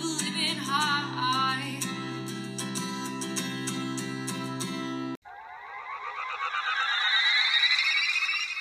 [0.00, 1.80] of living high.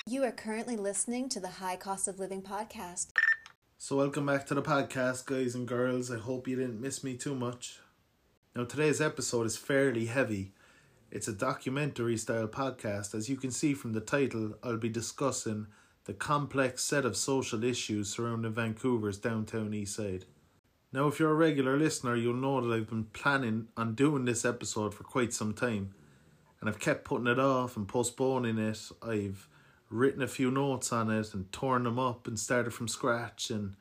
[0.05, 3.12] You are currently listening to the High Cost of Living podcast.
[3.78, 6.12] So, welcome back to the podcast, guys and girls.
[6.12, 7.79] I hope you didn't miss me too much.
[8.56, 10.51] Now, today's episode is fairly heavy.
[11.12, 13.15] It's a documentary style podcast.
[13.15, 15.67] As you can see from the title, I'll be discussing
[16.05, 20.26] the complex set of social issues surrounding Vancouver's downtown east side.
[20.91, 24.43] Now, if you're a regular listener, you'll know that I've been planning on doing this
[24.43, 25.93] episode for quite some time,
[26.59, 28.89] and I've kept putting it off and postponing it.
[29.03, 29.48] I've
[29.91, 33.75] written a few notes on it and torn them up and started from scratch, and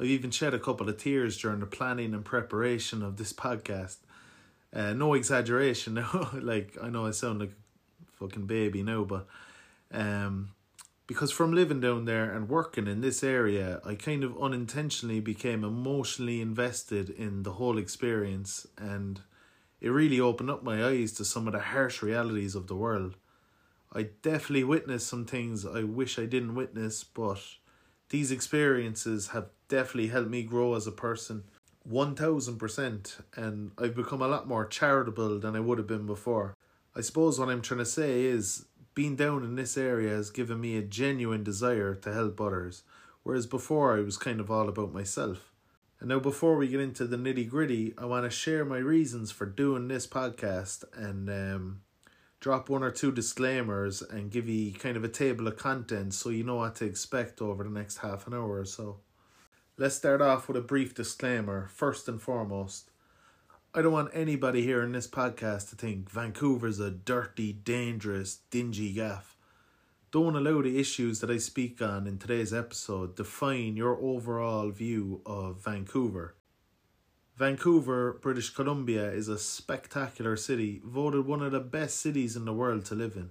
[0.00, 3.98] I've even shed a couple of tears during the planning and preparation of this podcast.
[4.72, 9.28] Uh, no exaggeration, like I know I sound like a fucking baby now, but
[9.92, 10.50] um,
[11.08, 15.64] because from living down there and working in this area, I kind of unintentionally became
[15.64, 19.22] emotionally invested in the whole experience, and
[19.80, 23.16] it really opened up my eyes to some of the harsh realities of the world.
[23.90, 27.40] I definitely witnessed some things I wish I didn't witness, but
[28.10, 31.44] these experiences have definitely helped me grow as a person
[31.88, 36.54] 1000% and I've become a lot more charitable than I would have been before.
[36.94, 38.66] I suppose what I'm trying to say is
[38.98, 42.82] being down in this area has given me a genuine desire to help others,
[43.22, 45.52] whereas before I was kind of all about myself.
[46.00, 49.30] And now, before we get into the nitty gritty, I want to share my reasons
[49.30, 51.82] for doing this podcast and um,
[52.40, 56.30] drop one or two disclaimers and give you kind of a table of contents so
[56.30, 58.96] you know what to expect over the next half an hour or so.
[59.76, 62.90] Let's start off with a brief disclaimer, first and foremost.
[63.74, 68.94] I don't want anybody here in this podcast to think Vancouver's a dirty, dangerous, dingy
[68.94, 69.36] gaff.
[70.10, 75.20] Don't allow the issues that I speak on in today's episode define your overall view
[75.26, 76.34] of Vancouver.
[77.36, 82.54] Vancouver, British Columbia is a spectacular city, voted one of the best cities in the
[82.54, 83.30] world to live in.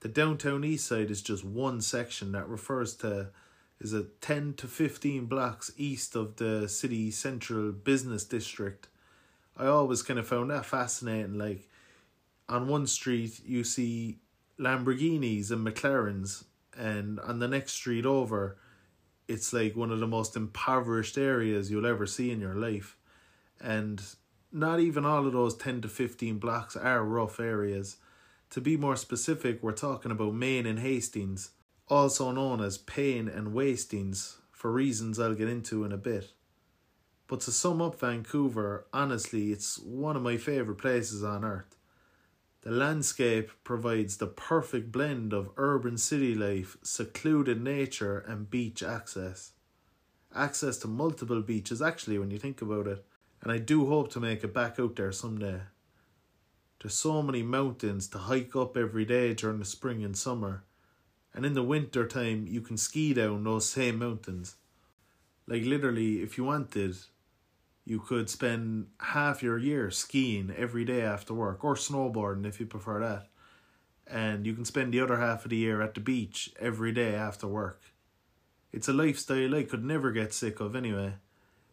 [0.00, 3.28] The downtown east side is just one section that refers to
[3.80, 8.88] is a 10 to 15 blocks east of the city central business district.
[9.56, 11.38] I always kind of found that fascinating.
[11.38, 11.68] Like,
[12.48, 14.18] on one street, you see
[14.58, 16.44] Lamborghinis and McLarens,
[16.76, 18.58] and on the next street over,
[19.28, 22.96] it's like one of the most impoverished areas you'll ever see in your life.
[23.60, 24.02] And
[24.52, 27.96] not even all of those 10 to 15 blocks are rough areas.
[28.50, 31.50] To be more specific, we're talking about Main and Hastings
[31.88, 36.32] also known as Pain and Wastings, for reasons I'll get into in a bit.
[37.26, 41.76] But to sum up Vancouver, honestly, it's one of my favourite places on earth.
[42.62, 49.52] The landscape provides the perfect blend of urban city life, secluded nature, and beach access.
[50.34, 53.04] Access to multiple beaches, actually, when you think about it,
[53.42, 55.60] and I do hope to make it back out there someday.
[56.80, 60.64] There's so many mountains to hike up every day during the spring and summer
[61.34, 64.54] and in the winter time you can ski down those same mountains.
[65.46, 66.96] Like literally, if you wanted,
[67.84, 72.66] you could spend half your year skiing every day after work, or snowboarding if you
[72.66, 73.28] prefer that.
[74.06, 77.14] And you can spend the other half of the year at the beach every day
[77.14, 77.80] after work.
[78.72, 81.14] It's a lifestyle I could never get sick of anyway.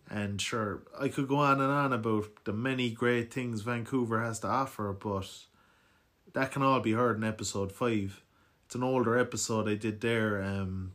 [0.09, 4.39] And sure, I could go on and on about the many great things Vancouver has
[4.41, 5.29] to offer, but
[6.33, 8.21] that can all be heard in episode 5
[8.71, 10.93] it's an older episode I did there um,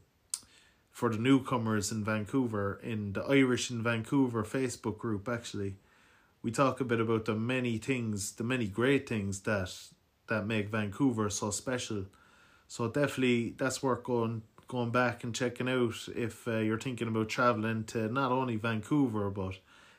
[0.96, 5.28] for the newcomers in Vancouver in the Irish in Vancouver Facebook group.
[5.28, 5.74] Actually,
[6.42, 9.70] we talk a bit about the many things, the many great things that
[10.28, 12.06] that make Vancouver so special.
[12.66, 17.28] So definitely, that's worth going going back and checking out if uh, you're thinking about
[17.28, 19.58] traveling to not only Vancouver but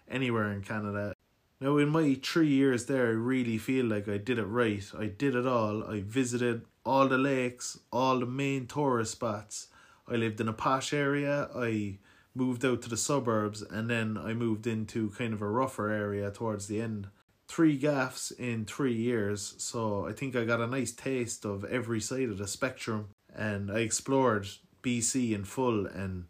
[0.10, 1.14] anywhere in Canada.
[1.62, 4.84] Now, in my three years there, I really feel like I did it right.
[4.98, 5.84] I did it all.
[5.84, 9.68] I visited all the lakes, all the main tourist spots.
[10.10, 11.50] I lived in a posh area.
[11.56, 11.98] I
[12.34, 16.32] moved out to the suburbs and then I moved into kind of a rougher area
[16.32, 17.08] towards the end.
[17.48, 22.02] Three gaffs in three years, so I think I got a nice taste of every
[22.02, 24.48] side of the spectrum and I explored
[24.84, 26.26] BC in full and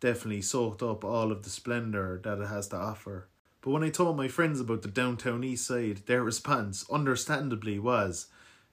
[0.00, 3.28] definitely soaked up all of the splendour that it has to offer.
[3.60, 8.26] But when I told my friends about the downtown east side, their response, understandably, was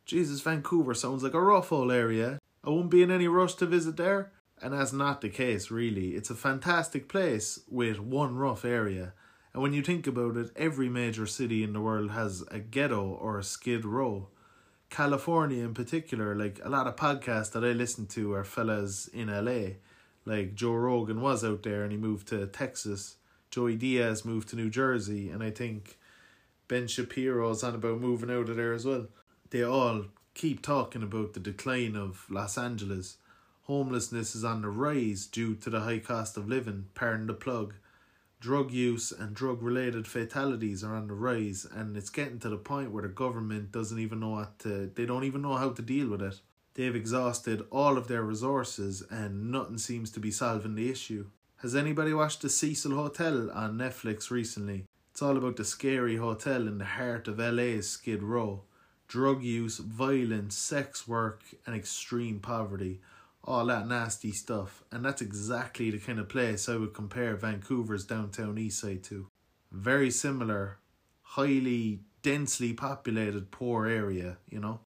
[0.05, 2.39] Jesus, Vancouver sounds like a rough old area.
[2.63, 4.31] I won't be in any rush to visit there.
[4.65, 6.15] And that's not the case, really.
[6.15, 9.13] It's a fantastic place with one rough area.
[9.53, 13.03] And when you think about it, every major city in the world has a ghetto
[13.03, 14.29] or a skid row.
[14.89, 19.27] California, in particular, like a lot of podcasts that I listen to are fellas in
[19.27, 19.75] LA.
[20.25, 23.17] Like Joe Rogan was out there and he moved to Texas
[23.55, 25.97] Joey Diaz moved to New Jersey, and I think
[26.67, 29.07] Ben Shapiro's on about moving out of there as well.
[29.49, 33.15] They all keep talking about the decline of Los Angeles.
[33.65, 37.73] Homelessness is on the rise due to the high cost of living, pardon the plug.
[38.39, 42.57] Drug use and drug related fatalities are on the rise, and it's getting to the
[42.57, 45.81] point where the government doesn't even know what to, they don't even know how to
[45.81, 46.41] deal with it.
[46.75, 51.25] They've exhausted all of their resources, and nothing seems to be solving the issue.
[51.57, 54.85] Has anybody watched the Cecil Hotel on Netflix recently?
[55.11, 58.61] It's all about the scary hotel in the heart of LA's Skid Row.
[59.07, 62.99] Drug use, violence, sex work, and extreme poverty.
[63.47, 64.83] All that nasty stuff.
[64.91, 69.27] And that's exactly the kind of place I would compare Vancouver's downtown east side to.
[69.71, 70.79] Very similar,
[71.21, 74.79] highly densely populated, poor area, you know?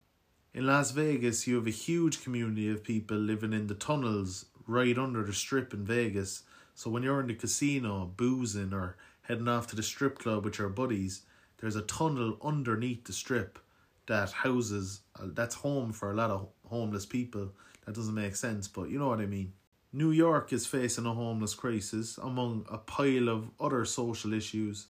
[0.54, 4.96] In Las Vegas, you have a huge community of people living in the tunnels right
[4.96, 6.44] under the strip in Vegas.
[6.74, 10.58] So when you're in the casino, boozing or heading off to the strip club with
[10.58, 11.22] your buddies,
[11.58, 13.58] there's a tunnel underneath the strip
[14.06, 17.52] that houses, uh, that's home for a lot of homeless people.
[17.86, 19.52] That doesn't make sense, but you know what I mean.
[19.92, 24.88] New York is facing a homeless crisis among a pile of other social issues.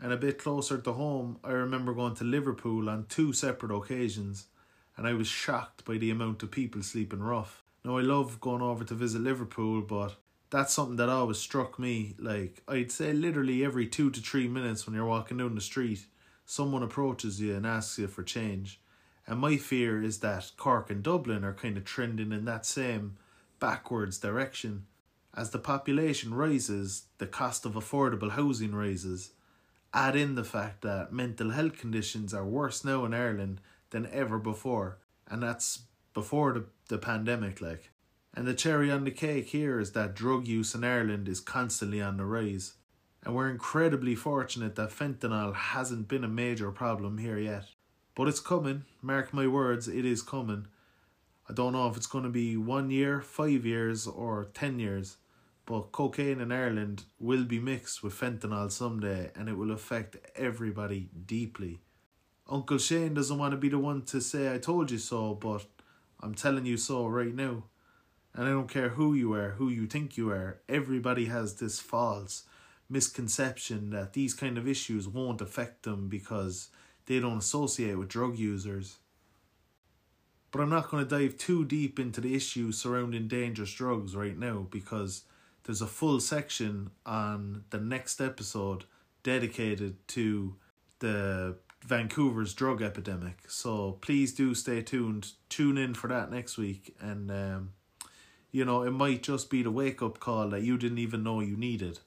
[0.00, 4.46] And a bit closer to home, I remember going to Liverpool on two separate occasions,
[4.96, 7.64] and I was shocked by the amount of people sleeping rough.
[7.84, 10.14] Now, I love going over to visit Liverpool, but
[10.50, 12.14] that's something that always struck me.
[12.18, 16.06] Like, I'd say literally every two to three minutes when you're walking down the street,
[16.46, 18.80] someone approaches you and asks you for change.
[19.28, 23.18] And my fear is that Cork and Dublin are kind of trending in that same
[23.60, 24.86] backwards direction.
[25.36, 29.32] As the population rises, the cost of affordable housing rises.
[29.92, 33.60] Add in the fact that mental health conditions are worse now in Ireland
[33.90, 34.96] than ever before,
[35.28, 35.82] and that's
[36.14, 37.90] before the, the pandemic, like.
[38.32, 42.00] And the cherry on the cake here is that drug use in Ireland is constantly
[42.00, 42.74] on the rise.
[43.24, 47.64] And we're incredibly fortunate that fentanyl hasn't been a major problem here yet.
[48.18, 50.66] But it's coming, mark my words, it is coming.
[51.48, 55.18] I don't know if it's going to be one year, five years, or ten years,
[55.66, 61.10] but cocaine in Ireland will be mixed with fentanyl someday and it will affect everybody
[61.26, 61.78] deeply.
[62.48, 65.64] Uncle Shane doesn't want to be the one to say I told you so, but
[66.18, 67.66] I'm telling you so right now.
[68.34, 71.78] And I don't care who you are, who you think you are, everybody has this
[71.78, 72.42] false
[72.90, 76.70] misconception that these kind of issues won't affect them because
[77.08, 78.98] they don't associate with drug users.
[80.50, 84.38] But I'm not going to dive too deep into the issues surrounding dangerous drugs right
[84.38, 85.22] now because
[85.64, 88.84] there's a full section on the next episode
[89.22, 90.56] dedicated to
[90.98, 91.56] the
[91.86, 93.38] Vancouver's drug epidemic.
[93.48, 95.32] So please do stay tuned.
[95.48, 97.70] Tune in for that next week and um,
[98.50, 101.40] you know, it might just be the wake up call that you didn't even know
[101.40, 102.00] you needed.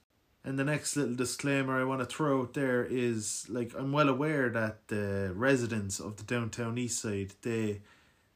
[0.43, 4.09] And the next little disclaimer I want to throw out there is like I'm well
[4.09, 7.81] aware that the residents of the downtown east side they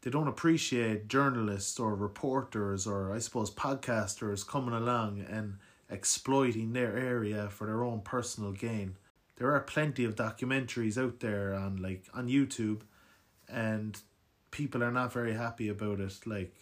[0.02, 5.58] they don't appreciate journalists or reporters or I suppose podcasters coming along and
[5.90, 8.98] exploiting their area for their own personal gain.
[9.38, 12.82] There are plenty of documentaries out there on like on YouTube
[13.50, 14.00] and
[14.52, 16.54] people are not very happy about it like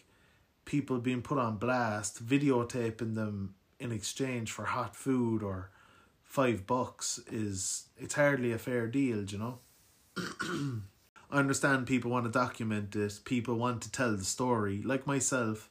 [0.63, 5.69] people being put on blast, videotaping them in exchange for hot food or
[6.23, 9.59] five bucks is it's hardly a fair deal, you know.
[11.31, 15.69] I understand people want to document it, people want to tell the story, like myself,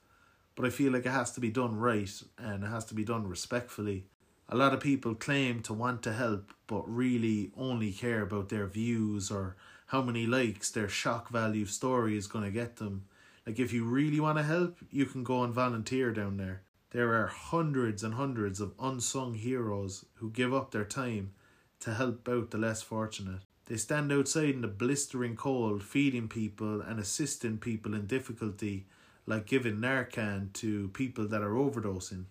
[0.56, 3.04] but I feel like it has to be done right and it has to be
[3.04, 4.06] done respectfully.
[4.48, 8.66] A lot of people claim to want to help, but really only care about their
[8.66, 9.56] views or
[9.86, 13.04] how many likes their shock value story is going to get them
[13.46, 16.62] like, if you really want to help, you can go and volunteer down there.
[16.92, 21.32] There are hundreds and hundreds of unsung heroes who give up their time
[21.80, 23.40] to help out the less fortunate.
[23.64, 28.86] They stand outside in the blistering cold, feeding people and assisting people in difficulty,
[29.26, 32.26] like giving Narcan to people that are overdosing.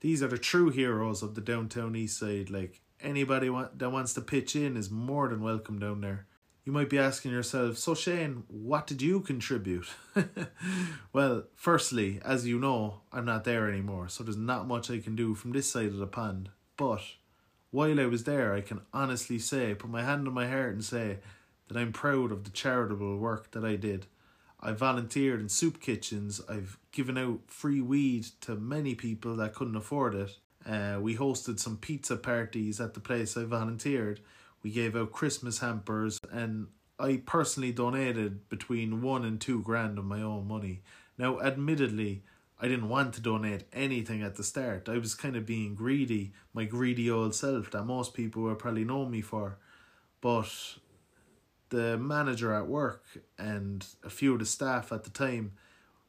[0.00, 2.50] These are the true heroes of the downtown east side.
[2.50, 6.26] Like anybody that wants to pitch in is more than welcome down there.
[6.64, 9.88] You might be asking yourself, so Shane, what did you contribute?
[11.12, 15.16] well, firstly, as you know, I'm not there anymore, so there's not much I can
[15.16, 16.50] do from this side of the pond.
[16.76, 17.00] But
[17.70, 20.84] while I was there, I can honestly say, put my hand on my heart and
[20.84, 21.18] say
[21.68, 24.06] that I'm proud of the charitable work that I did.
[24.60, 26.42] I volunteered in soup kitchens.
[26.46, 30.36] I've given out free weed to many people that couldn't afford it.
[30.66, 34.20] Uh, we hosted some pizza parties at the place I volunteered
[34.62, 40.04] we gave out Christmas hampers, and I personally donated between one and two grand of
[40.04, 40.82] my own money.
[41.16, 42.22] Now, admittedly,
[42.60, 44.88] I didn't want to donate anything at the start.
[44.88, 48.84] I was kind of being greedy, my greedy old self that most people would probably
[48.84, 49.58] know me for.
[50.20, 50.52] But
[51.70, 53.04] the manager at work
[53.38, 55.52] and a few of the staff at the time,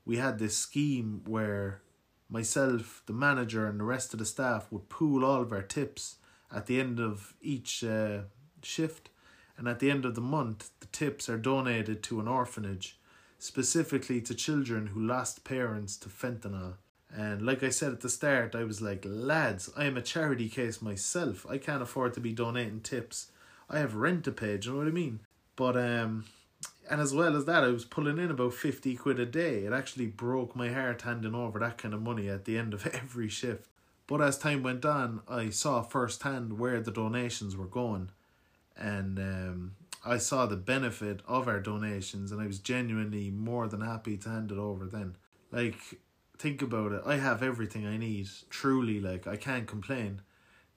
[0.04, 1.82] we had this scheme where
[2.30, 6.18] myself, the manager, and the rest of the staff would pool all of our tips
[6.54, 8.22] at the end of each uh,
[8.66, 9.10] shift.
[9.58, 12.98] And at the end of the month, the tips are donated to an orphanage,
[13.38, 16.76] specifically to children who lost parents to fentanyl.
[17.14, 20.48] And like I said at the start, I was like, lads, I am a charity
[20.48, 21.46] case myself.
[21.50, 23.32] I can't afford to be donating tips.
[23.70, 25.20] I have rent to pay, do you know what I mean?
[25.56, 26.26] But um
[26.90, 29.66] and as well as that I was pulling in about fifty quid a day.
[29.66, 32.88] It actually broke my heart handing over that kind of money at the end of
[32.94, 33.68] every shift.
[34.08, 38.10] But as time went on, I saw firsthand where the donations were going
[38.78, 43.82] and um I saw the benefit of our donations and I was genuinely more than
[43.82, 45.16] happy to hand it over then.
[45.52, 46.00] Like
[46.38, 48.30] think about it, I have everything I need.
[48.50, 50.22] Truly, like I can't complain.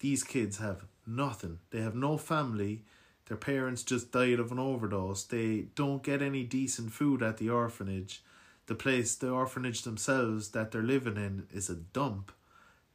[0.00, 1.60] These kids have nothing.
[1.70, 2.84] They have no family
[3.26, 5.24] their parents just died of an overdose.
[5.24, 8.22] They don't get any decent food at the orphanage.
[8.66, 12.32] The place, the orphanage themselves that they're living in, is a dump.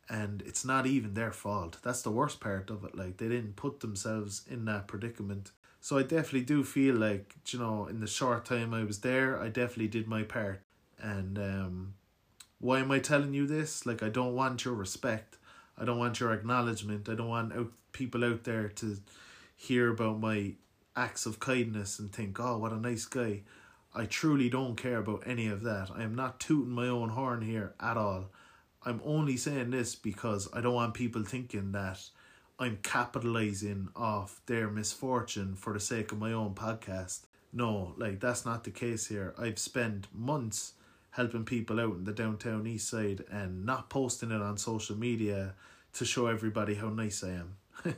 [0.09, 1.77] And it's not even their fault.
[1.83, 2.95] That's the worst part of it.
[2.95, 5.51] Like, they didn't put themselves in that predicament.
[5.81, 9.39] So I definitely do feel like, you know, in the short time I was there,
[9.39, 10.61] I definitely did my part.
[10.99, 11.93] And um,
[12.59, 13.85] why am I telling you this?
[13.85, 15.37] Like, I don't want your respect.
[15.77, 17.07] I don't want your acknowledgement.
[17.07, 18.97] I don't want out, people out there to
[19.55, 20.53] hear about my
[20.95, 23.43] acts of kindness and think, oh, what a nice guy.
[23.95, 25.89] I truly don't care about any of that.
[25.95, 28.31] I am not tooting my own horn here at all.
[28.89, 32.01] I'm only saying this because I don't want people thinking that
[32.57, 37.19] I'm capitalizing off their misfortune for the sake of my own podcast.
[37.53, 39.35] No, like that's not the case here.
[39.37, 40.73] I've spent months
[41.11, 45.53] helping people out in the downtown east side and not posting it on social media
[45.93, 47.57] to show everybody how nice I am.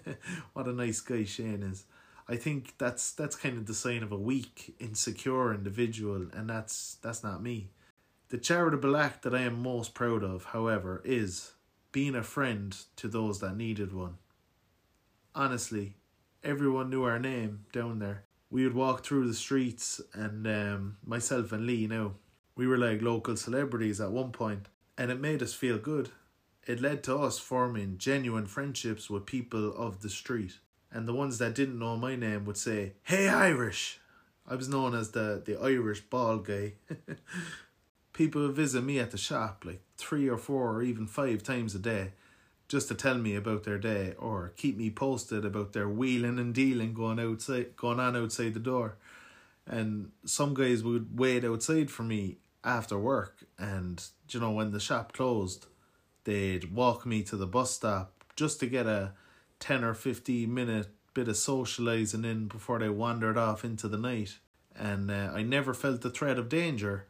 [0.52, 1.86] what a nice guy Shane is.
[2.28, 6.98] I think that's that's kind of the sign of a weak, insecure individual, and that's
[7.02, 7.70] that's not me.
[8.32, 11.52] The charitable act that I am most proud of, however, is
[11.92, 14.20] being a friend to those that needed one.
[15.36, 15.96] Honestly,
[16.42, 18.24] everyone knew our name down there.
[18.50, 22.14] We would walk through the streets, and um, myself and Lee, you know,
[22.56, 26.12] we were like local celebrities at one point, and it made us feel good.
[26.66, 30.54] It led to us forming genuine friendships with people of the street.
[30.90, 34.00] And the ones that didn't know my name would say, Hey Irish!
[34.48, 36.76] I was known as the, the Irish bald guy.
[38.14, 41.76] people would visit me at the shop like three or four or even five times
[41.76, 42.12] a day
[42.68, 46.54] just to tell me about their day or keep me posted about their wheeling and
[46.54, 48.98] dealing going outside going on outside the door.
[49.68, 54.80] And some guys would wait outside for me after work and you know when the
[54.80, 55.66] shop closed
[56.26, 59.14] they'd walk me to the bus stop just to get a
[59.60, 64.38] 10 or 15 minute bit of socializing in before they wandered off into the night.
[64.76, 67.06] And uh, I never felt the threat of danger.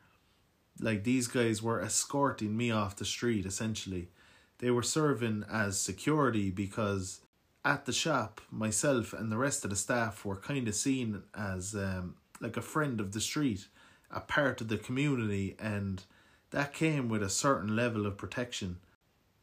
[0.82, 4.10] Like these guys were escorting me off the street essentially.
[4.58, 7.22] They were serving as security because
[7.64, 11.76] at the shop, myself and the rest of the staff were kind of seen as
[11.76, 13.68] um, like a friend of the street,
[14.10, 16.04] a part of the community, and
[16.50, 18.78] that came with a certain level of protection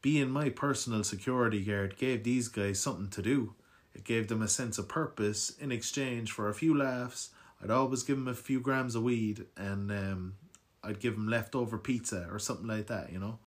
[0.01, 3.53] being my personal security guard gave these guys something to do.
[3.93, 7.31] It gave them a sense of purpose in exchange for a few laughs.
[7.61, 10.35] I'd always give them a few grams of weed and um,
[10.83, 13.39] I'd give them leftover pizza or something like that, you know.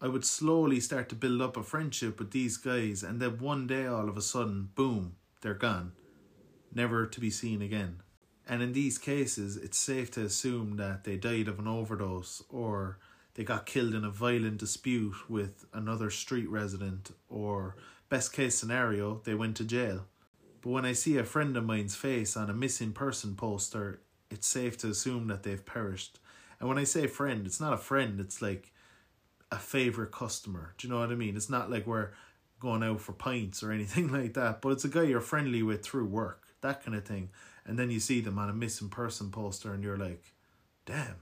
[0.00, 3.66] I would slowly start to build up a friendship with these guys, and then one
[3.66, 5.92] day, all of a sudden, boom, they're gone,
[6.74, 8.02] never to be seen again.
[8.48, 12.98] And in these cases, it's safe to assume that they died of an overdose or
[13.34, 17.76] they got killed in a violent dispute with another street resident, or
[18.08, 20.06] best case scenario, they went to jail.
[20.62, 24.46] But when I see a friend of mine's face on a missing person poster, it's
[24.46, 26.18] safe to assume that they've perished.
[26.60, 28.72] And when I say friend, it's not a friend, it's like
[29.50, 30.74] a favorite customer.
[30.78, 31.36] Do you know what I mean?
[31.36, 32.10] It's not like we're
[32.60, 35.82] going out for pints or anything like that, but it's a guy you're friendly with
[35.82, 37.30] through work, that kind of thing.
[37.66, 40.34] And then you see them on a missing person poster and you're like,
[40.84, 41.16] damn,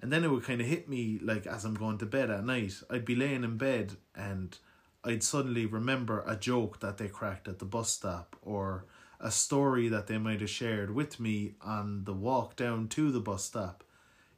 [0.00, 2.44] and then it would kind of hit me like as I'm going to bed at
[2.44, 2.74] night.
[2.88, 4.56] I'd be laying in bed and
[5.04, 8.86] I'd suddenly remember a joke that they cracked at the bus stop or
[9.20, 13.20] a story that they might have shared with me on the walk down to the
[13.20, 13.84] bus stop.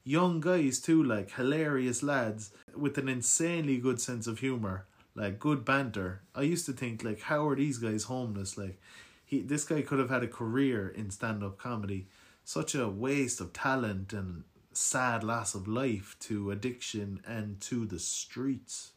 [0.05, 5.65] Young guys too, like hilarious lads with an insanely good sense of humor, like good
[5.65, 6.23] banter.
[6.35, 8.59] I used to think like how are these guys homeless?
[8.59, 8.81] Like
[9.25, 12.09] he this guy could have had a career in stand up comedy.
[12.45, 14.43] Such a waste of talent and
[14.73, 18.93] sad loss of life to addiction and to the streets.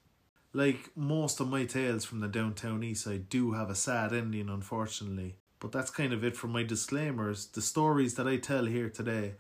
[0.53, 4.50] Like most of my tales from the downtown east side do have a sad ending,
[4.50, 5.35] unfortunately.
[5.59, 7.47] But that's kind of it for my disclaimers.
[7.47, 9.33] The stories that I tell here today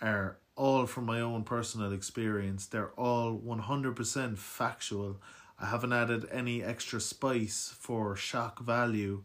[0.00, 2.66] are all from my own personal experience.
[2.66, 5.20] They're all 100% factual.
[5.58, 9.22] I haven't added any extra spice for shock value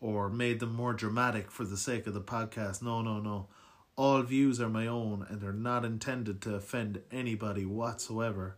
[0.00, 2.82] or made them more dramatic for the sake of the podcast.
[2.82, 3.48] No, no, no.
[3.96, 8.56] All views are my own and they're not intended to offend anybody whatsoever.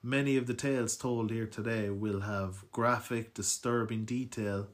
[0.00, 4.68] Many of the tales told here today will have graphic, disturbing detail,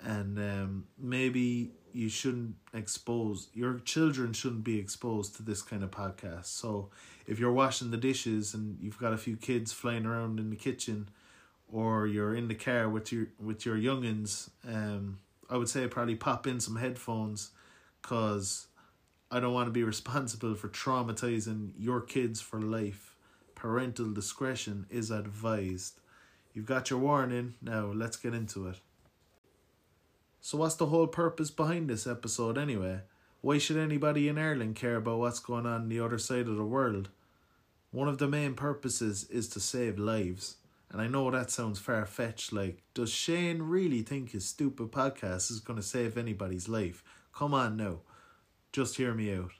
[0.00, 5.90] and um, maybe you shouldn't expose your children shouldn't be exposed to this kind of
[5.90, 6.46] podcast.
[6.46, 6.90] So,
[7.26, 10.56] if you're washing the dishes and you've got a few kids flying around in the
[10.56, 11.08] kitchen,
[11.72, 15.18] or you're in the car with your with your youngins, um,
[15.48, 17.50] I would say probably pop in some headphones,
[18.02, 18.66] cause
[19.30, 23.10] I don't want to be responsible for traumatizing your kids for life
[23.60, 26.00] parental discretion is advised.
[26.54, 28.76] You've got your warning, now let's get into it.
[30.42, 33.00] So, what's the whole purpose behind this episode anyway?
[33.42, 36.64] Why should anybody in Ireland care about what's going on, the other side of the
[36.64, 37.10] world?
[37.90, 40.56] One of the main purposes is to save lives.
[40.90, 45.50] And I know that sounds far fetched, like, does Shane really think his stupid podcast
[45.50, 47.04] is going to save anybody's life?
[47.34, 48.00] Come on now.
[48.72, 49.52] Just hear me out.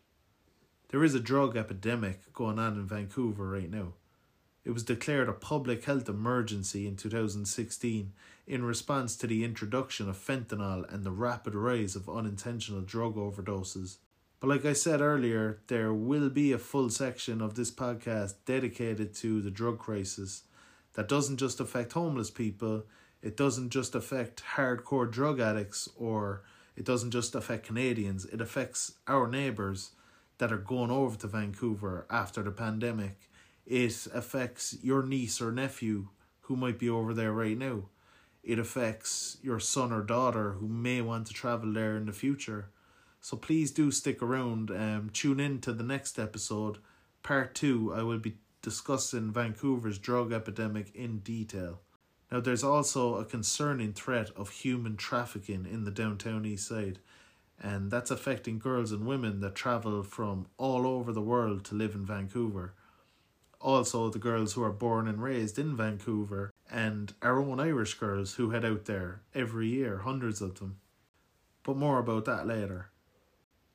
[0.89, 3.93] There is a drug epidemic going on in Vancouver right now.
[4.65, 8.13] It was declared a public health emergency in 2016
[8.47, 13.97] in response to the introduction of fentanyl and the rapid rise of unintentional drug overdoses.
[14.39, 19.15] But like I said earlier, there will be a full section of this podcast dedicated
[19.17, 20.45] to the drug crisis
[20.95, 22.85] that doesn't just affect homeless people,
[23.23, 26.43] it doesn't just affect hardcore drug addicts or
[26.77, 29.93] it doesn't just affect Canadians, it affects our neighbours
[30.39, 33.30] that are going over to Vancouver after the pandemic.
[33.71, 36.09] It affects your niece or nephew
[36.41, 37.85] who might be over there right now.
[38.43, 42.71] It affects your son or daughter who may want to travel there in the future.
[43.21, 46.79] So please do stick around and um, tune in to the next episode.
[47.23, 51.81] Part 2, I will be discussing Vancouver's drug epidemic in detail.
[52.33, 56.99] Now, there's also a concerning threat of human trafficking in the downtown east side
[57.63, 61.95] and that's affecting girls and women that travel from all over the world to live
[61.95, 62.73] in Vancouver.
[63.61, 68.35] Also, the girls who are born and raised in Vancouver, and our own Irish girls
[68.35, 70.77] who head out there every year, hundreds of them.
[71.63, 72.91] But more about that later.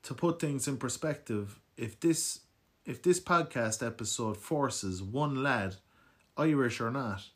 [0.03, 2.41] To put things in perspective, if this
[2.85, 5.77] if this podcast episode forces one lad,
[6.37, 7.29] Irish or not,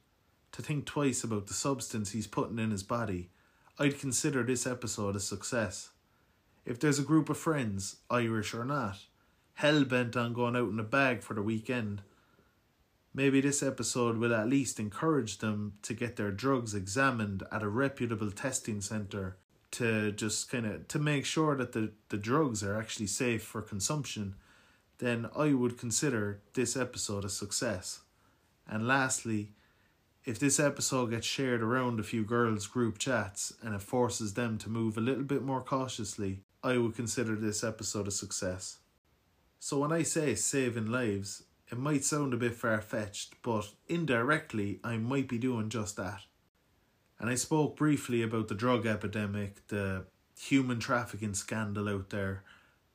[0.52, 3.30] to think twice about the substance he's putting in his body,
[3.80, 5.90] I'd consider this episode a success.
[6.66, 8.98] If there's a group of friends, Irish or not,
[9.56, 12.04] hell bent on going out in a bag for the weekend,
[13.14, 17.70] maybe this episode will at least encourage them to get their drugs examined at a
[17.70, 19.38] reputable testing centre
[19.72, 23.62] to just kind of to make sure that the, the drugs are actually safe for
[23.62, 24.36] consumption
[25.00, 28.02] then I would consider this episode a success.
[28.68, 29.54] And lastly,
[30.26, 34.58] if this episode gets shared around a few girls' group chats and it forces them
[34.60, 38.80] to move a little bit more cautiously, I would consider this episode a success.
[39.60, 44.80] So when I say saving lives, it might sound a bit far fetched, but indirectly
[44.84, 46.22] I might be doing just that.
[47.20, 50.06] And I spoke briefly about the drug epidemic, the
[50.40, 52.44] human trafficking scandal out there,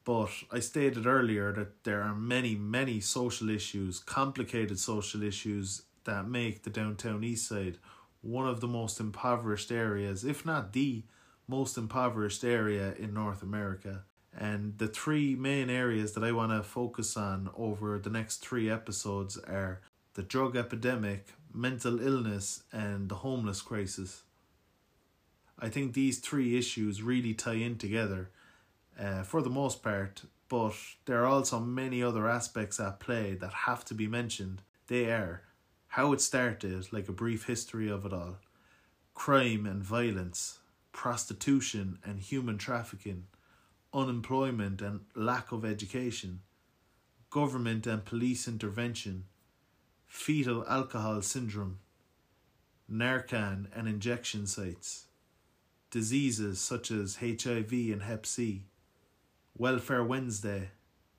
[0.05, 6.29] but I stated earlier that there are many, many social issues, complicated social issues that
[6.29, 7.79] make the downtown east side
[8.21, 11.05] one of the most impoverished areas, if not the
[11.47, 14.05] most impoverished area in North America.
[14.37, 18.69] And the three main areas that I want to focus on over the next three
[18.69, 19.81] episodes are
[20.15, 24.23] the drug epidemic, mental illness, and the homeless crisis.
[25.59, 28.31] I think these three issues really tie in together
[28.99, 30.75] uh, for the most part, but
[31.07, 34.63] there are also many other aspects at play that have to be mentioned.
[34.89, 35.43] They are
[35.89, 38.39] how it started, like a brief history of it all,
[39.15, 40.59] crime and violence,
[40.91, 43.27] prostitution and human trafficking,
[43.95, 46.41] unemployment and lack of education,
[47.31, 49.25] government and police intervention,
[50.07, 51.79] fetal alcohol syndrome,
[52.91, 55.07] Narcan and injection sites,
[55.91, 58.67] diseases such as HIV and Hep C,
[59.57, 60.71] Welfare Wednesday,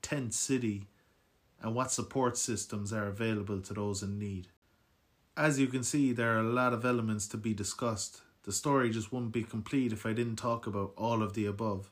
[0.01, 0.87] Tent City,
[1.61, 4.49] and what support systems are available to those in need.
[5.37, 8.91] As you can see, there are a lot of elements to be discussed the story
[8.91, 11.89] just wouldn't be complete if I didn't talk about all of the above.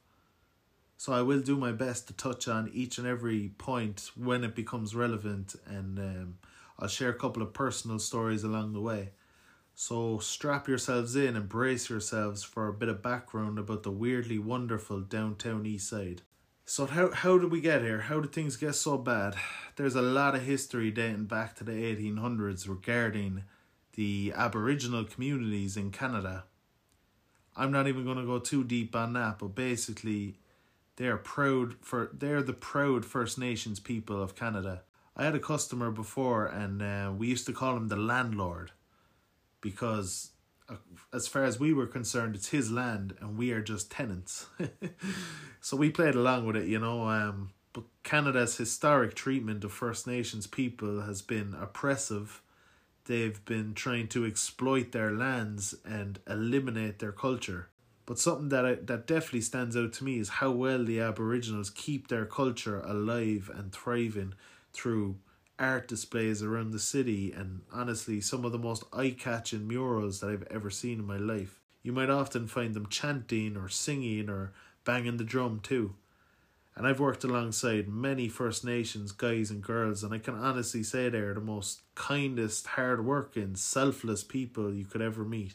[1.04, 4.56] So I will do my best to touch on each and every point when it
[4.56, 6.38] becomes relevant, and um,
[6.80, 9.10] I'll share a couple of personal stories along the way.
[9.76, 14.40] So strap yourselves in and brace yourselves for a bit of background about the weirdly
[14.40, 16.22] wonderful downtown east side.
[16.64, 18.00] So how how did we get here?
[18.00, 19.36] How did things get so bad?
[19.76, 23.44] There's a lot of history dating back to the 1800s regarding
[23.96, 26.46] the Aboriginal communities in Canada.
[27.58, 30.38] I'm not even going to go too deep on that, but basically
[30.96, 34.84] they're proud for they're the proud First Nations people of Canada.
[35.16, 38.72] I had a customer before and uh, we used to call him the landlord
[39.62, 40.32] because
[40.70, 40.76] uh,
[41.14, 44.48] as far as we were concerned it's his land and we are just tenants.
[45.62, 50.06] so we played along with it, you know, um but Canada's historic treatment of First
[50.06, 52.42] Nations people has been oppressive.
[53.06, 57.70] They've been trying to exploit their lands and eliminate their culture.
[58.06, 61.70] But something that I, that definitely stands out to me is how well the Aboriginals
[61.70, 64.34] keep their culture alive and thriving
[64.74, 65.18] through
[65.58, 70.48] art displays around the city and honestly some of the most eye-catching murals that I've
[70.52, 71.62] ever seen in my life.
[71.82, 74.52] You might often find them chanting or singing or
[74.84, 75.96] banging the drum too.
[76.76, 81.08] And I've worked alongside many First Nations guys and girls, and I can honestly say
[81.08, 85.54] they're the most kindest, hard-working, selfless people you could ever meet.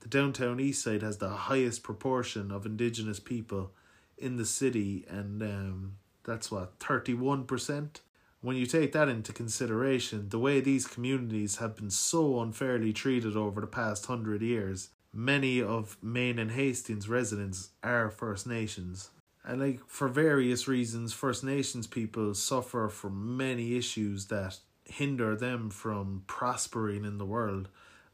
[0.00, 3.72] The downtown east side has the highest proportion of Indigenous people
[4.16, 5.92] in the city, and um,
[6.24, 8.00] that's what, 31%?
[8.40, 13.36] When you take that into consideration, the way these communities have been so unfairly treated
[13.36, 19.10] over the past hundred years, many of Main and Hastings residents are First Nations.
[19.44, 25.70] And like for various reasons, First Nations people suffer from many issues that hinder them
[25.70, 27.68] from prospering in the world.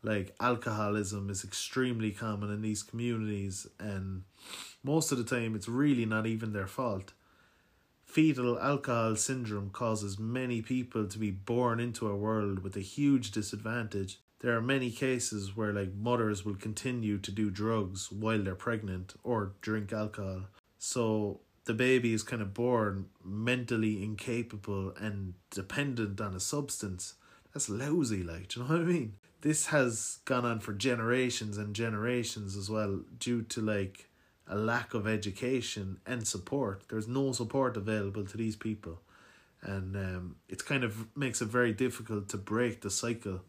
[0.04, 4.24] Like alcoholism is extremely common in these communities, and
[4.82, 7.14] most of the time, it's really not even their fault.
[8.04, 13.30] Fetal alcohol syndrome causes many people to be born into a world with a huge
[13.30, 14.20] disadvantage.
[14.40, 19.14] There are many cases where like mothers will continue to do drugs while they're pregnant
[19.24, 20.42] or drink alcohol.
[20.78, 27.14] So the baby is kind of born mentally incapable and dependent on a substance.
[27.54, 29.14] That's lousy, like, do you know what I mean?
[29.44, 34.08] This has gone on for generations and generations as well, due to like
[34.48, 36.84] a lack of education and support.
[36.88, 39.02] There's no support available to these people,
[39.60, 43.42] and um, it's kind of makes it very difficult to break the cycle.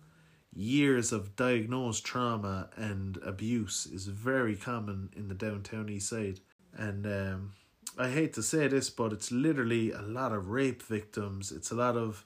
[0.53, 6.41] Years of diagnosed trauma and abuse is very common in the downtown east side,
[6.73, 7.53] and um,
[7.97, 11.53] I hate to say this, but it's literally a lot of rape victims.
[11.53, 12.25] It's a lot of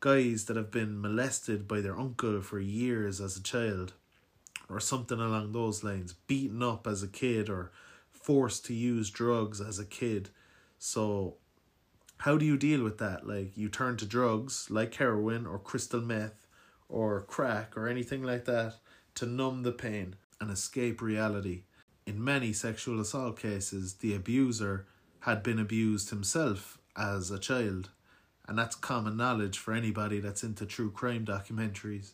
[0.00, 3.92] guys that have been molested by their uncle for years as a child,
[4.68, 7.70] or something along those lines, beaten up as a kid, or
[8.10, 10.30] forced to use drugs as a kid.
[10.78, 11.36] So,
[12.18, 13.26] how do you deal with that?
[13.26, 16.46] Like, you turn to drugs like heroin or crystal meth
[16.88, 18.76] or crack or anything like that
[19.14, 21.62] to numb the pain and escape reality.
[22.06, 24.86] In many sexual assault cases, the abuser
[25.20, 27.90] had been abused himself as a child,
[28.50, 32.10] and that's common knowledge for anybody that's into true crime documentaries.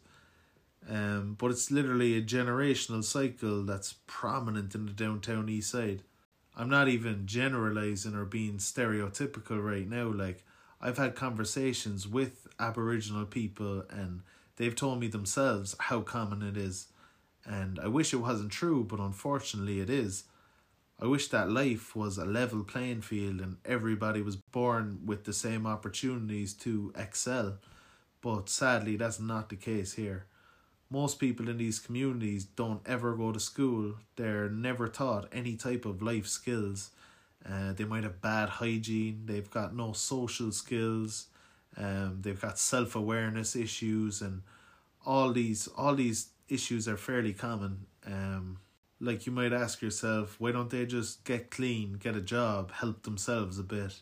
[0.87, 6.03] Um, but it's literally a generational cycle that's prominent in the downtown east side.
[6.55, 10.13] I'm not even generalizing or being stereotypical right now.
[10.13, 10.45] Like,
[10.79, 14.21] I've had conversations with Aboriginal people, and
[14.57, 16.89] they've told me themselves how common it is.
[17.47, 20.25] And I wish it wasn't true, but unfortunately it is.
[21.01, 25.33] I wish that life was a level playing field and everybody was born with the
[25.33, 27.59] same opportunities to excel.
[28.23, 30.27] But sadly, that's not the case here.
[30.89, 33.95] Most people in these communities don't ever go to school.
[34.17, 36.91] They're never taught any type of life skills.
[37.49, 39.23] Uh, they might have bad hygiene.
[39.27, 41.27] They've got no social skills.
[41.77, 44.43] Um, they've got self awareness issues, and
[45.05, 47.87] all these all these issues are fairly common.
[48.07, 48.59] Um,
[49.01, 53.03] like you might ask yourself, why don't they just get clean, get a job, help
[53.03, 54.01] themselves a bit?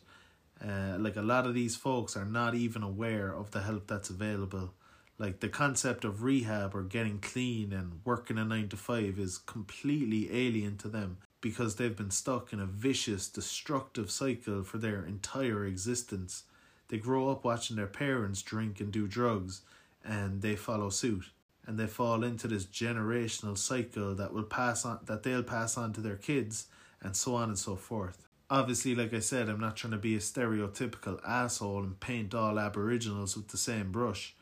[0.64, 4.10] Uh, like a lot of these folks are not even aware of the help that's
[4.10, 4.72] available.
[5.18, 9.38] Like the concept of rehab or getting clean and working a 9 to 5 is
[9.38, 15.04] completely alien to them because they've been stuck in a vicious destructive cycle for their
[15.04, 16.44] entire existence.
[16.88, 19.62] They grow up watching their parents drink and do drugs
[20.04, 21.30] and they follow suit
[21.66, 25.92] and they fall into this generational cycle that will pass on that they'll pass on
[25.92, 26.66] to their kids
[27.00, 30.14] and so on and so forth obviously like i said i'm not trying to be
[30.14, 34.34] a stereotypical asshole and paint all aboriginals with the same brush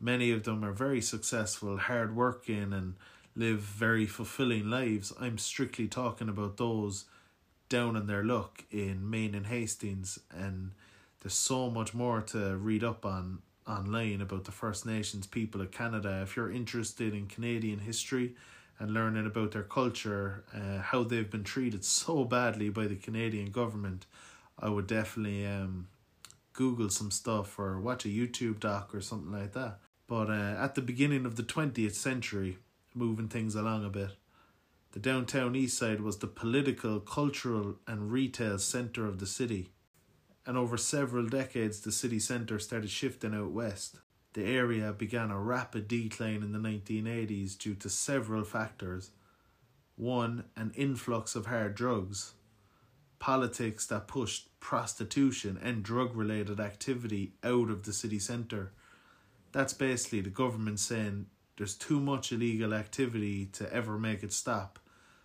[0.00, 2.94] Many of them are very successful, hardworking, and
[3.36, 5.12] live very fulfilling lives.
[5.20, 7.04] I'm strictly talking about those
[7.68, 10.72] down on their luck in Main and Hastings, and
[11.20, 13.40] there's so much more to read up on
[13.70, 16.20] online about the First Nations people of Canada.
[16.22, 18.34] If you're interested in Canadian history
[18.78, 23.50] and learning about their culture, uh, how they've been treated so badly by the Canadian
[23.50, 24.06] government,
[24.58, 25.88] I would definitely um,
[26.52, 29.78] Google some stuff or watch a YouTube doc or something like that.
[30.06, 32.58] But uh, at the beginning of the 20th century,
[32.94, 34.10] moving things along a bit,
[34.92, 39.70] the downtown east side was the political, cultural, and retail centre of the city.
[40.50, 43.98] And over several decades, the city centre started shifting out west.
[44.32, 49.12] The area began a rapid decline in the 1980s due to several factors.
[49.94, 52.32] One, an influx of hard drugs,
[53.20, 58.72] politics that pushed prostitution and drug related activity out of the city centre.
[59.52, 61.26] That's basically the government saying
[61.58, 64.80] there's too much illegal activity to ever make it stop.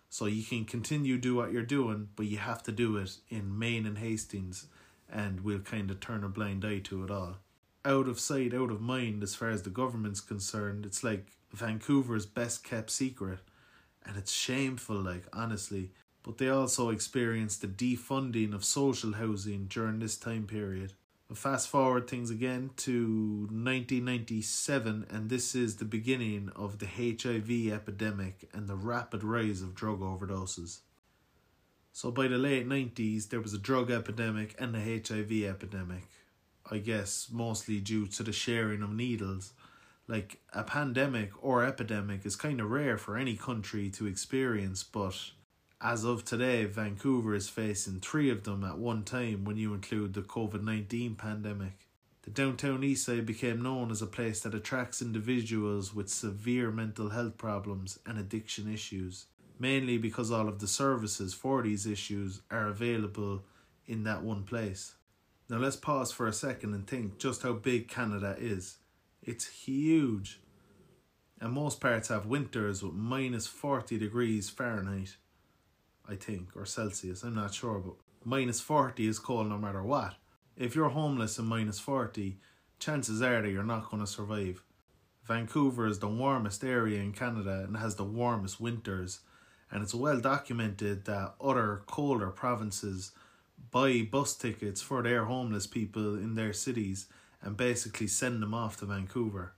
[0.08, 3.58] So you can continue do what you're doing, but you have to do it in
[3.58, 4.68] Main and Hastings,
[5.12, 7.36] and we'll kind of turn a blind eye to it all.
[7.84, 12.26] Out of sight, out of mind, as far as the government's concerned, it's like Vancouver's
[12.26, 13.38] best kept secret,
[14.04, 15.92] and it's shameful, like honestly
[16.26, 20.92] but they also experienced the defunding of social housing during this time period.
[21.32, 28.48] Fast forward things again to 1997, and this is the beginning of the HIV epidemic
[28.52, 30.80] and the rapid rise of drug overdoses.
[31.96, 36.02] So by the late 90s, there was a drug epidemic and a HIV epidemic.
[36.70, 39.54] I guess mostly due to the sharing of needles.
[40.06, 45.30] Like a pandemic or epidemic is kind of rare for any country to experience, but
[45.80, 50.12] as of today, Vancouver is facing three of them at one time when you include
[50.12, 51.88] the COVID 19 pandemic.
[52.24, 57.38] The downtown Eastside became known as a place that attracts individuals with severe mental health
[57.38, 63.44] problems and addiction issues, mainly because all of the services for these issues are available
[63.86, 64.94] in that one place.
[65.48, 68.78] Now let's pause for a second and think just how big Canada is.
[69.22, 70.40] It's huge.
[71.40, 75.16] And most parts have winters with minus 40 degrees Fahrenheit.
[76.08, 80.14] I think, or Celsius, I'm not sure, but minus 40 is cold no matter what.
[80.56, 82.38] If you're homeless in minus 40,
[82.78, 84.62] chances are that you're not going to survive.
[85.24, 89.20] Vancouver is the warmest area in Canada and has the warmest winters,
[89.70, 93.12] and it's well documented that other colder provinces
[93.70, 97.06] buy bus tickets for their homeless people in their cities
[97.42, 99.52] and basically send them off to Vancouver.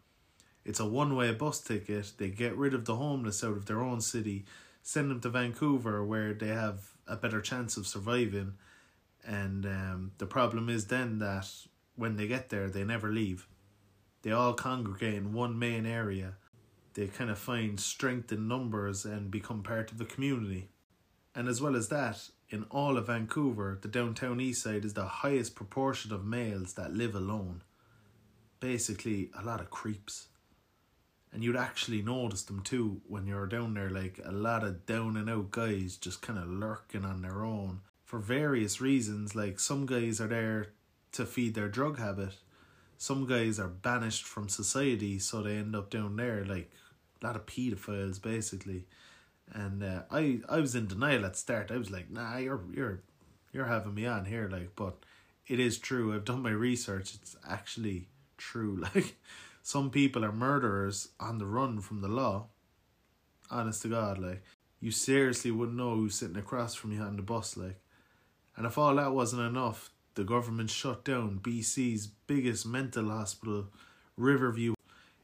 [0.65, 3.81] It's a one way bus ticket, they get rid of the homeless out of their
[3.81, 4.45] own city
[4.89, 8.55] send them to Vancouver where they have a better chance of surviving.
[9.23, 11.47] And um, the problem is then that
[11.95, 13.47] when they get there, they never leave.
[14.23, 16.37] They all congregate in one main area.
[16.99, 20.71] They kind of find strength in numbers and become part of the community.
[21.33, 25.05] And as well as that, in all of Vancouver, the downtown east side is the
[25.07, 27.63] highest proportion of males that live alone.
[28.59, 30.27] Basically, a lot of creeps
[31.33, 35.17] and you'd actually notice them too when you're down there like a lot of down
[35.17, 39.85] and out guys just kind of lurking on their own for various reasons like some
[39.85, 40.73] guys are there
[41.13, 42.35] to feed their drug habit
[42.97, 46.71] some guys are banished from society so they end up down there like
[47.23, 48.85] a lot of pedophiles basically
[49.53, 53.01] and uh, I I was in denial at start I was like nah you're you're
[53.53, 54.97] you're having me on here like but
[55.47, 59.15] it is true I've done my research it's actually true like
[59.69, 62.47] some people are murderers on the run from the law.
[63.51, 64.43] Honest to God, like,
[64.81, 67.79] you seriously wouldn't know who's sitting across from you on the bus, like.
[68.57, 73.67] And if all that wasn't enough, the government shut down BC's biggest mental hospital,
[74.17, 74.73] Riverview.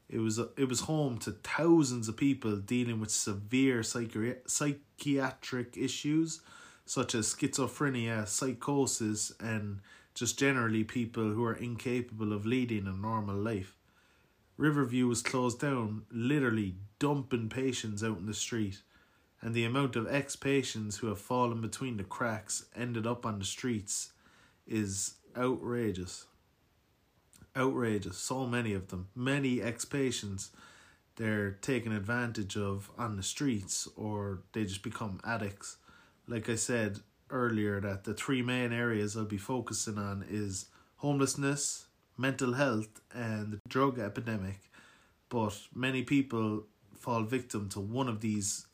[0.09, 6.41] It was it was home to thousands of people dealing with severe psychi- psychiatric issues
[6.85, 9.81] such as schizophrenia, psychosis, and
[10.13, 13.75] just generally people who are incapable of leading a normal life.
[14.57, 18.81] Riverview was closed down, literally dumping patients out in the street,
[19.41, 23.39] and the amount of ex patients who have fallen between the cracks ended up on
[23.39, 24.13] the streets
[24.67, 26.27] is outrageous.
[27.57, 28.17] Outrageous.
[28.17, 29.07] So many of them.
[29.15, 30.51] Many ex patients
[31.15, 35.77] they're taken advantage of on the streets or they just become addicts.
[36.27, 40.65] Like I said earlier, that the three main areas I'll be focusing on is
[40.97, 41.85] homelessness,
[42.17, 44.59] mental health and the drug epidemic,
[45.29, 46.63] but many people
[46.97, 48.65] fall victim to one of these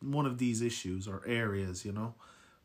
[0.00, 2.14] one of these issues or areas, you know.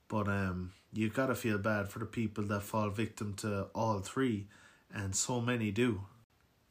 [0.07, 4.47] But um you gotta feel bad for the people that fall victim to all three,
[4.93, 6.03] and so many do.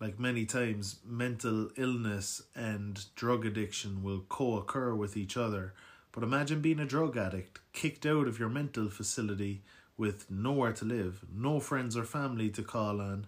[0.01, 5.75] Like many times, mental illness and drug addiction will co occur with each other,
[6.13, 9.63] But imagine being a drug addict, kicked out of your mental facility
[9.97, 13.27] with nowhere to live, no friends or family to call on.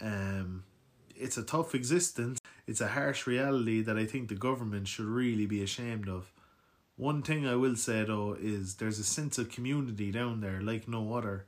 [0.00, 0.64] Um,
[1.16, 2.38] it's a tough existence.
[2.66, 6.32] It's a harsh reality that I think the government should really be ashamed of.
[6.96, 10.88] One thing I will say though is there's a sense of community down there like
[10.88, 11.46] no other.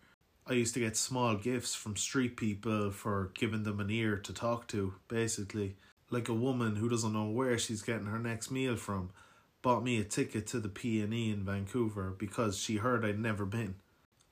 [0.51, 4.33] I used to get small gifts from street people for giving them an ear to
[4.33, 5.77] talk to, basically.
[6.11, 9.11] Like a woman who doesn't know where she's getting her next meal from
[9.63, 13.77] bought me a ticket to the PNE in Vancouver because she heard I'd never been.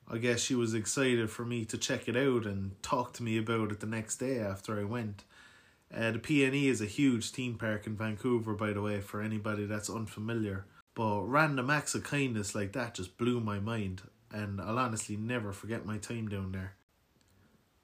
[0.08, 3.38] I guess she was excited for me to check it out and talk to me
[3.38, 5.22] about it the next day after I went.
[5.94, 9.66] Uh, the PNE is a huge theme park in Vancouver, by the way, for anybody
[9.66, 10.64] that's unfamiliar.
[10.96, 15.52] But random acts of kindness like that just blew my mind, and I'll honestly never
[15.52, 16.74] forget my time down there.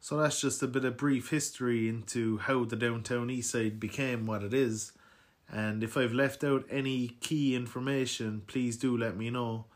[0.00, 4.26] So that's just a bit of brief history into how the downtown east side became
[4.26, 4.92] what it is.
[5.50, 9.66] And if I've left out any key information, please do let me know.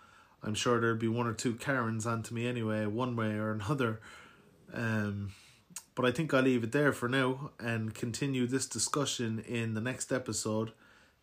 [0.42, 4.00] I'm sure there'll be one or two Karens onto me anyway, one way or another.
[4.72, 5.32] Um,
[5.94, 9.80] but I think I'll leave it there for now and continue this discussion in the
[9.80, 10.72] next episode.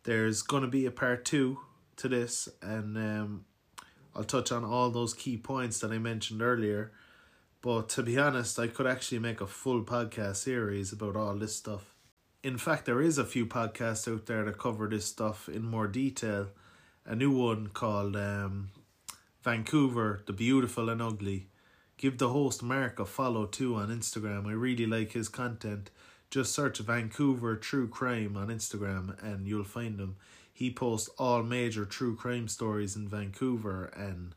[0.03, 1.60] There's going to be a part two
[1.97, 3.45] to this, and um,
[4.15, 6.91] I'll touch on all those key points that I mentioned earlier.
[7.62, 11.56] But to be honest, I could actually make a full podcast series about all this
[11.56, 11.95] stuff.
[12.43, 15.88] In fact, there is a few podcasts out there that cover this stuff in more
[15.88, 16.49] detail.
[17.06, 18.69] A new one called um,
[19.43, 21.47] Vancouver, the Beautiful and Ugly.
[21.97, 24.45] Give the host Mark a follow too on Instagram.
[24.47, 25.89] I really like his content.
[26.30, 30.17] Just search Vancouver True Crime on Instagram and you'll find him.
[30.56, 34.34] He posts all major true crime stories in Vancouver and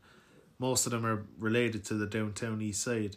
[0.59, 3.15] most of them are related to the downtown east side.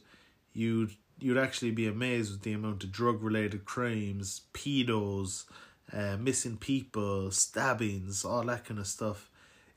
[0.53, 5.45] You'd you'd actually be amazed with the amount of drug related crimes, pedos,
[5.93, 9.29] uh, missing people, stabbings, all that kind of stuff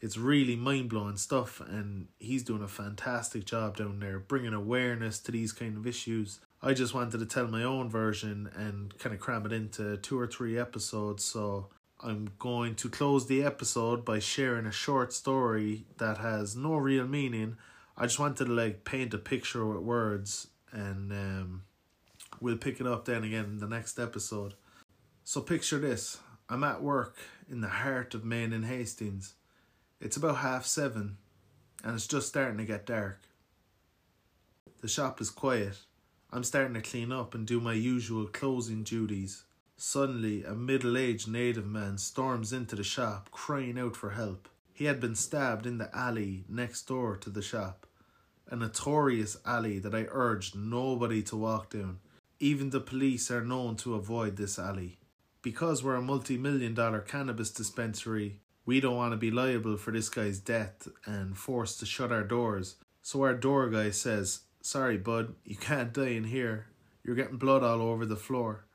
[0.06, 5.20] it's really mind blowing stuff, and he's doing a fantastic job down there, bringing awareness
[5.22, 6.40] to these kind of issues.
[6.62, 10.20] I just wanted to tell my own version and kind of cram it into two
[10.20, 11.70] or three episodes, so
[12.06, 17.08] I'm going to close the episode by sharing a short story that has no real
[17.08, 17.58] meaning.
[17.98, 21.64] I just wanted to like paint a picture with words, and um,
[22.40, 24.54] we'll pick it up then again in the next episode.
[25.24, 27.18] So picture this: I'm at work
[27.50, 29.34] in the heart of Main and Hastings.
[30.00, 31.18] It's about half seven,
[31.84, 33.24] and it's just starting to get dark.
[34.82, 35.80] The shop is quiet.
[36.32, 39.45] I'm starting to clean up and do my usual closing duties.
[39.78, 44.48] Suddenly, a middle aged native man storms into the shop, crying out for help.
[44.74, 47.86] He had been stabbed in the alley next door to the shop,
[48.50, 52.00] a notorious alley that I urged nobody to walk down.
[52.40, 54.98] Even the police are known to avoid this alley.
[55.42, 59.92] Because we're a multi million dollar cannabis dispensary, we don't want to be liable for
[59.92, 62.76] this guy's death and forced to shut our doors.
[63.02, 66.68] So our door guy says, Sorry, bud, you can't die in here.
[67.04, 68.66] You're getting blood all over the floor.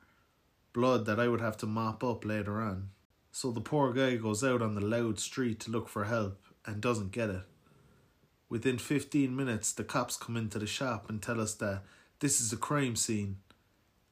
[0.73, 2.89] Blood that I would have to mop up later on.
[3.31, 6.81] So the poor guy goes out on the loud street to look for help and
[6.81, 7.43] doesn't get it.
[8.49, 11.83] Within 15 minutes, the cops come into the shop and tell us that
[12.19, 13.37] this is a crime scene.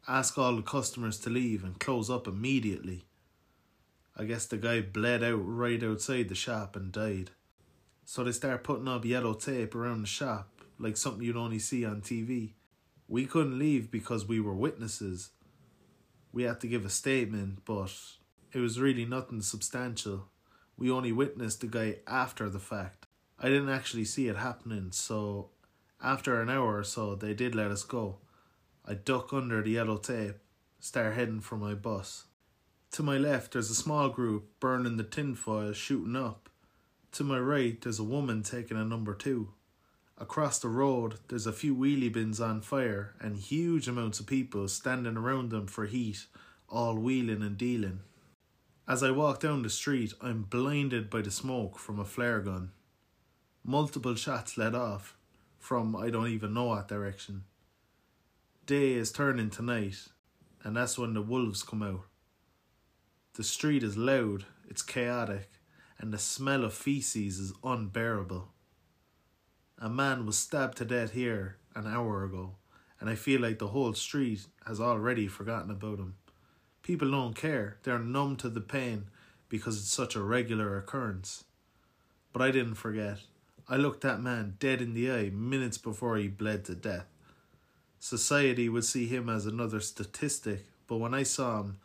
[0.07, 3.05] Ask all the customers to leave and close up immediately.
[4.17, 7.31] I guess the guy bled out right outside the shop and died.
[8.05, 11.85] So they start putting up yellow tape around the shop, like something you'd only see
[11.85, 12.53] on TV.
[13.07, 15.29] We couldn't leave because we were witnesses.
[16.31, 17.91] We had to give a statement, but
[18.53, 20.27] it was really nothing substantial.
[20.77, 23.05] We only witnessed the guy after the fact.
[23.39, 25.49] I didn't actually see it happening, so
[26.01, 28.17] after an hour or so, they did let us go.
[28.85, 30.37] I duck under the yellow tape,
[30.79, 32.25] start heading for my bus.
[32.91, 36.49] To my left, there's a small group burning the tinfoil, shooting up.
[37.13, 39.53] To my right, there's a woman taking a number two.
[40.21, 44.67] Across the road, there's a few wheelie bins on fire and huge amounts of people
[44.67, 46.25] standing around them for heat,
[46.67, 48.01] all wheeling and dealing.
[48.85, 52.71] As I walk down the street, I'm blinded by the smoke from a flare gun.
[53.63, 55.15] Multiple shots let off
[55.57, 57.45] from I don't even know what direction.
[58.65, 60.09] Day is turning to night,
[60.63, 62.05] and that's when the wolves come out.
[63.35, 65.49] The street is loud, it's chaotic,
[65.97, 68.49] and the smell of feces is unbearable.
[69.81, 72.55] A man was stabbed to death here an hour ago,
[72.99, 76.15] and I feel like the whole street has already forgotten about him.
[76.83, 79.05] People don't care, they're numb to the pain
[79.47, 81.45] because it's such a regular occurrence.
[82.33, 83.19] But I didn't forget.
[83.69, 87.05] I looked that man dead in the eye minutes before he bled to death.
[87.99, 91.77] Society would see him as another statistic, but when I saw him,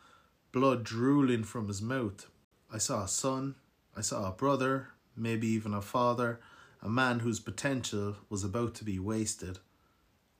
[0.51, 2.27] blood drooling from his mouth.
[2.73, 3.55] I saw a son,
[3.95, 6.41] I saw a brother, maybe even a father,
[6.85, 9.57] a man whose potential was about to be wasted.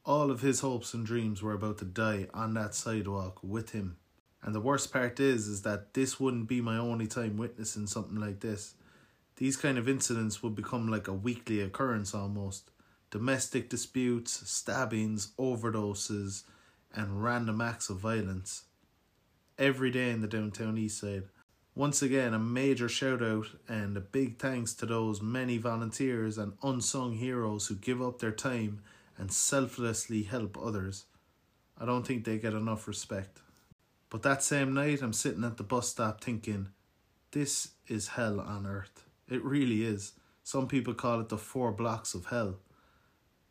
[0.06, 3.98] All of his hopes and dreams were about to die on that sidewalk with him.
[4.44, 8.20] And the worst part is is that this wouldn't be my only time witnessing something
[8.20, 8.76] like this.
[9.38, 12.70] These kind of incidents would become like a weekly occurrence almost.
[13.10, 16.44] Domestic disputes, stabbings, overdoses,
[16.94, 18.66] and random acts of violence.
[19.58, 21.24] Every day in the downtown east side.
[21.78, 26.54] Once again, a major shout out and a big thanks to those many volunteers and
[26.64, 28.82] unsung heroes who give up their time
[29.18, 31.04] and selflessly help others.
[31.78, 33.42] I don't think they get enough respect.
[34.10, 36.70] But that same night, I'm sitting at the bus stop thinking,
[37.32, 39.04] this is hell on earth.
[39.28, 40.14] It really is.
[40.44, 42.56] Some people call it the four blocks of hell.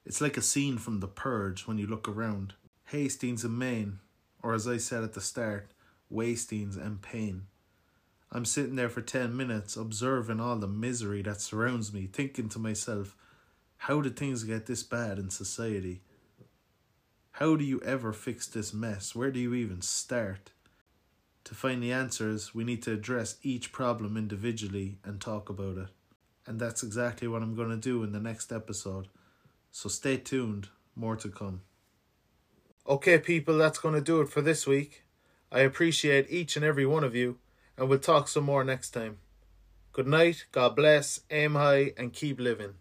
[0.07, 2.55] It's like a scene from The Purge when you look around.
[2.87, 3.99] Hastings and Main,
[4.43, 5.73] or as I said at the start,
[6.09, 7.49] Wastings and Pain.
[8.35, 12.59] I'm sitting there for 10 minutes observing all the misery that surrounds me, thinking to
[12.59, 13.17] myself,
[13.77, 16.03] how did things get this bad in society?
[17.31, 19.15] How do you ever fix this mess?
[19.15, 20.51] Where do you even start?
[21.45, 25.89] To find the answers, we need to address each problem individually and talk about it.
[26.45, 29.07] And that's exactly what I'm going to do in the next episode.
[29.71, 31.61] So stay tuned, more to come.
[32.89, 35.05] Okay, people, that's going to do it for this week.
[35.53, 37.39] I appreciate each and every one of you,
[37.77, 39.19] and we'll talk some more next time.
[39.93, 42.75] Good night, God bless, aim high, and keep living.